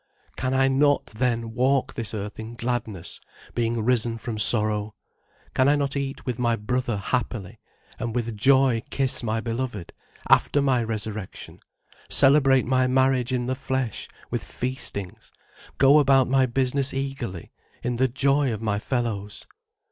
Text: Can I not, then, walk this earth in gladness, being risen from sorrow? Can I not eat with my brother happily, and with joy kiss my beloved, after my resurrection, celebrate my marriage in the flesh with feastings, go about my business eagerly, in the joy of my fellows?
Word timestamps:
Can 0.35 0.55
I 0.55 0.67
not, 0.67 1.05
then, 1.05 1.53
walk 1.53 1.93
this 1.93 2.15
earth 2.15 2.39
in 2.39 2.55
gladness, 2.55 3.21
being 3.53 3.85
risen 3.85 4.17
from 4.17 4.39
sorrow? 4.39 4.95
Can 5.53 5.67
I 5.67 5.75
not 5.75 5.95
eat 5.95 6.25
with 6.25 6.39
my 6.39 6.55
brother 6.55 6.97
happily, 6.97 7.59
and 7.99 8.15
with 8.15 8.35
joy 8.35 8.81
kiss 8.89 9.21
my 9.21 9.39
beloved, 9.41 9.93
after 10.27 10.59
my 10.59 10.83
resurrection, 10.83 11.59
celebrate 12.09 12.65
my 12.65 12.87
marriage 12.87 13.31
in 13.31 13.45
the 13.45 13.53
flesh 13.53 14.07
with 14.31 14.43
feastings, 14.43 15.31
go 15.77 15.99
about 15.99 16.27
my 16.27 16.47
business 16.47 16.95
eagerly, 16.95 17.51
in 17.83 17.97
the 17.97 18.07
joy 18.07 18.51
of 18.51 18.59
my 18.59 18.79
fellows? 18.79 19.45